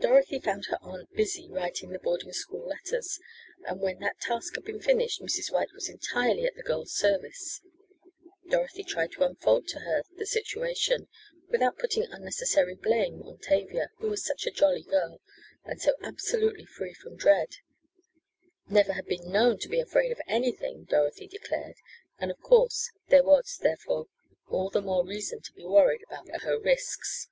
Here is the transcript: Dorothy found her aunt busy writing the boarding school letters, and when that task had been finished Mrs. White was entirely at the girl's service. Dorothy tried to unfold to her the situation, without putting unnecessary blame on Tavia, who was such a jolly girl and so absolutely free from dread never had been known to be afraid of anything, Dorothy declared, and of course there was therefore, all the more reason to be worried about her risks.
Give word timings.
Dorothy 0.00 0.40
found 0.40 0.64
her 0.70 0.78
aunt 0.82 1.12
busy 1.14 1.48
writing 1.48 1.90
the 1.90 2.00
boarding 2.00 2.32
school 2.32 2.66
letters, 2.66 3.20
and 3.64 3.80
when 3.80 4.00
that 4.00 4.18
task 4.18 4.56
had 4.56 4.64
been 4.64 4.80
finished 4.80 5.22
Mrs. 5.22 5.52
White 5.52 5.72
was 5.72 5.88
entirely 5.88 6.44
at 6.44 6.56
the 6.56 6.64
girl's 6.64 6.90
service. 6.92 7.60
Dorothy 8.50 8.82
tried 8.82 9.12
to 9.12 9.22
unfold 9.22 9.68
to 9.68 9.78
her 9.78 10.02
the 10.16 10.26
situation, 10.26 11.06
without 11.48 11.78
putting 11.78 12.02
unnecessary 12.02 12.74
blame 12.74 13.22
on 13.22 13.38
Tavia, 13.38 13.90
who 13.98 14.08
was 14.10 14.24
such 14.26 14.44
a 14.44 14.50
jolly 14.50 14.82
girl 14.82 15.20
and 15.64 15.80
so 15.80 15.94
absolutely 16.02 16.66
free 16.66 16.92
from 16.92 17.14
dread 17.14 17.58
never 18.68 18.94
had 18.94 19.06
been 19.06 19.30
known 19.30 19.58
to 19.60 19.68
be 19.68 19.78
afraid 19.78 20.10
of 20.10 20.20
anything, 20.26 20.82
Dorothy 20.82 21.28
declared, 21.28 21.76
and 22.18 22.32
of 22.32 22.40
course 22.40 22.90
there 23.06 23.22
was 23.22 23.56
therefore, 23.62 24.06
all 24.48 24.68
the 24.70 24.82
more 24.82 25.06
reason 25.06 25.40
to 25.42 25.52
be 25.52 25.64
worried 25.64 26.02
about 26.08 26.26
her 26.42 26.58
risks. 26.58 27.28